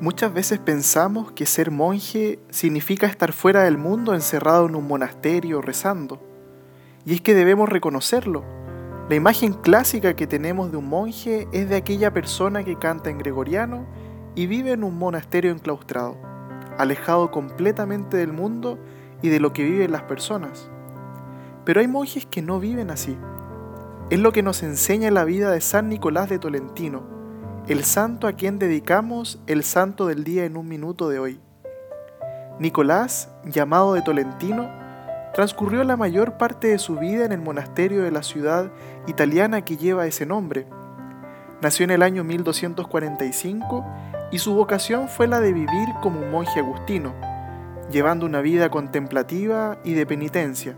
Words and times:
Muchas 0.00 0.32
veces 0.32 0.60
pensamos 0.60 1.32
que 1.32 1.44
ser 1.44 1.72
monje 1.72 2.38
significa 2.50 3.08
estar 3.08 3.32
fuera 3.32 3.64
del 3.64 3.78
mundo 3.78 4.14
encerrado 4.14 4.66
en 4.66 4.76
un 4.76 4.86
monasterio 4.86 5.60
rezando. 5.60 6.20
Y 7.04 7.14
es 7.14 7.20
que 7.20 7.34
debemos 7.34 7.68
reconocerlo. 7.68 8.44
La 9.08 9.16
imagen 9.16 9.54
clásica 9.54 10.14
que 10.14 10.28
tenemos 10.28 10.70
de 10.70 10.76
un 10.76 10.88
monje 10.88 11.48
es 11.50 11.68
de 11.68 11.74
aquella 11.74 12.12
persona 12.12 12.62
que 12.62 12.76
canta 12.76 13.10
en 13.10 13.18
gregoriano 13.18 13.86
y 14.36 14.46
vive 14.46 14.70
en 14.70 14.84
un 14.84 14.96
monasterio 14.96 15.50
enclaustrado, 15.50 16.16
alejado 16.78 17.32
completamente 17.32 18.18
del 18.18 18.32
mundo 18.32 18.78
y 19.20 19.30
de 19.30 19.40
lo 19.40 19.52
que 19.52 19.64
viven 19.64 19.90
las 19.90 20.02
personas. 20.02 20.70
Pero 21.64 21.80
hay 21.80 21.88
monjes 21.88 22.24
que 22.24 22.40
no 22.40 22.60
viven 22.60 22.92
así. 22.92 23.18
Es 24.10 24.20
lo 24.20 24.30
que 24.30 24.44
nos 24.44 24.62
enseña 24.62 25.10
la 25.10 25.24
vida 25.24 25.50
de 25.50 25.60
San 25.60 25.88
Nicolás 25.88 26.28
de 26.28 26.38
Tolentino, 26.38 27.17
el 27.68 27.84
santo 27.84 28.26
a 28.26 28.32
quien 28.32 28.58
dedicamos 28.58 29.38
el 29.46 29.62
santo 29.62 30.06
del 30.06 30.24
día 30.24 30.46
en 30.46 30.56
un 30.56 30.66
minuto 30.66 31.10
de 31.10 31.18
hoy. 31.18 31.38
Nicolás, 32.58 33.28
llamado 33.44 33.92
de 33.92 34.00
Tolentino, 34.00 34.70
transcurrió 35.34 35.84
la 35.84 35.98
mayor 35.98 36.38
parte 36.38 36.68
de 36.68 36.78
su 36.78 36.96
vida 36.96 37.26
en 37.26 37.32
el 37.32 37.42
monasterio 37.42 38.02
de 38.02 38.10
la 38.10 38.22
ciudad 38.22 38.72
italiana 39.06 39.66
que 39.66 39.76
lleva 39.76 40.06
ese 40.06 40.24
nombre. 40.24 40.66
Nació 41.60 41.84
en 41.84 41.90
el 41.90 42.02
año 42.02 42.24
1245 42.24 43.84
y 44.32 44.38
su 44.38 44.54
vocación 44.54 45.06
fue 45.06 45.28
la 45.28 45.38
de 45.40 45.52
vivir 45.52 45.88
como 46.00 46.20
un 46.20 46.30
monje 46.30 46.60
agustino, 46.60 47.12
llevando 47.92 48.24
una 48.24 48.40
vida 48.40 48.70
contemplativa 48.70 49.76
y 49.84 49.92
de 49.92 50.06
penitencia. 50.06 50.74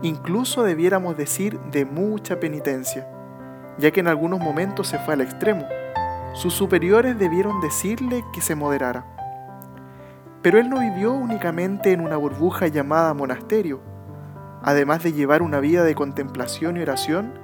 Incluso 0.00 0.62
debiéramos 0.62 1.18
decir 1.18 1.60
de 1.72 1.84
mucha 1.84 2.40
penitencia, 2.40 3.06
ya 3.76 3.90
que 3.90 4.00
en 4.00 4.08
algunos 4.08 4.40
momentos 4.40 4.88
se 4.88 4.98
fue 4.98 5.12
al 5.12 5.20
extremo 5.20 5.68
sus 6.32 6.54
superiores 6.54 7.18
debieron 7.18 7.60
decirle 7.60 8.24
que 8.32 8.40
se 8.40 8.54
moderara. 8.54 9.04
Pero 10.42 10.58
él 10.58 10.70
no 10.70 10.80
vivió 10.80 11.12
únicamente 11.12 11.92
en 11.92 12.00
una 12.00 12.16
burbuja 12.16 12.68
llamada 12.68 13.12
monasterio. 13.14 13.80
Además 14.62 15.02
de 15.02 15.12
llevar 15.12 15.42
una 15.42 15.60
vida 15.60 15.84
de 15.84 15.94
contemplación 15.94 16.76
y 16.76 16.82
oración, 16.82 17.34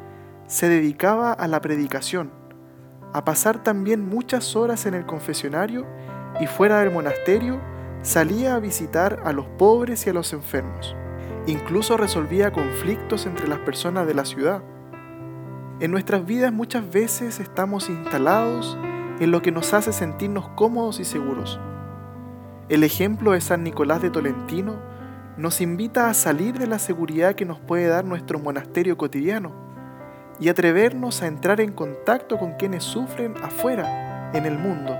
se 0.47 0.69
dedicaba 0.69 1.33
a 1.33 1.49
la 1.49 1.61
predicación, 1.61 2.31
a 3.13 3.25
pasar 3.25 3.63
también 3.63 4.09
muchas 4.09 4.55
horas 4.57 4.87
en 4.87 4.95
el 4.95 5.07
confesionario 5.07 5.87
y 6.41 6.47
fuera 6.47 6.81
del 6.81 6.93
monasterio 6.93 7.61
salía 8.03 8.55
a 8.55 8.61
visitar 8.61 9.21
a 9.25 9.33
los 9.33 9.47
pobres 9.47 10.07
y 10.07 10.11
a 10.11 10.13
los 10.13 10.33
enfermos. 10.33 10.95
Incluso 11.47 11.97
resolvía 11.97 12.53
conflictos 12.53 13.27
entre 13.27 13.49
las 13.49 13.59
personas 13.61 14.07
de 14.07 14.15
la 14.15 14.25
ciudad 14.25 14.63
en 15.79 15.91
nuestras 15.91 16.25
vidas 16.25 16.53
muchas 16.53 16.91
veces 16.91 17.39
estamos 17.39 17.91
instalados 17.91 18.79
en 19.21 19.31
lo 19.31 19.43
que 19.43 19.53
nos 19.53 19.75
hace 19.75 19.93
sentirnos 19.93 20.49
cómodos 20.51 21.01
y 21.01 21.05
seguros. 21.05 21.61
El 22.69 22.83
ejemplo 22.83 23.33
de 23.33 23.41
San 23.41 23.63
Nicolás 23.63 24.01
de 24.01 24.11
Tolentino 24.11 24.77
nos 25.37 25.61
invita 25.61 26.09
a 26.09 26.15
salir 26.15 26.59
de 26.59 26.67
la 26.67 26.79
seguridad 26.79 27.35
que 27.35 27.45
nos 27.45 27.61
puede 27.61 27.89
dar 27.89 28.05
nuestro 28.05 28.39
monasterio 28.39 28.97
cotidiano 28.97 29.53
y 30.41 30.49
atrevernos 30.49 31.23
a 31.23 31.27
entrar 31.27 31.61
en 31.61 31.73
contacto 31.73 32.39
con 32.39 32.53
quienes 32.53 32.83
sufren 32.83 33.35
afuera, 33.43 34.31
en 34.33 34.47
el 34.47 34.59
mundo. 34.59 34.95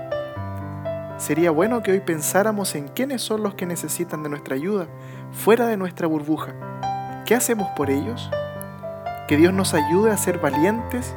Sería 1.17 1.49
bueno 1.49 1.81
que 1.81 1.91
hoy 1.91 2.01
pensáramos 2.01 2.75
en 2.75 2.87
quiénes 2.89 3.23
son 3.23 3.41
los 3.41 3.55
que 3.55 3.65
necesitan 3.65 4.21
de 4.21 4.29
nuestra 4.29 4.55
ayuda, 4.55 4.87
fuera 5.31 5.65
de 5.65 5.77
nuestra 5.77 6.05
burbuja. 6.05 6.53
¿Qué 7.25 7.33
hacemos 7.33 7.67
por 7.75 7.89
ellos? 7.89 8.29
Que 9.27 9.35
Dios 9.35 9.53
nos 9.53 9.73
ayude 9.73 10.11
a 10.11 10.17
ser 10.17 10.39
valientes 10.39 11.13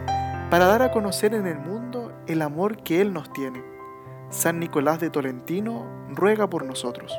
para 0.50 0.66
dar 0.66 0.82
a 0.82 0.90
conocer 0.90 1.32
en 1.32 1.46
el 1.46 1.60
mundo 1.60 2.12
el 2.26 2.42
amor 2.42 2.82
que 2.82 3.00
Él 3.00 3.12
nos 3.12 3.32
tiene. 3.32 3.62
San 4.30 4.58
Nicolás 4.58 4.98
de 4.98 5.10
Tolentino 5.10 5.86
ruega 6.08 6.50
por 6.50 6.64
nosotros. 6.64 7.12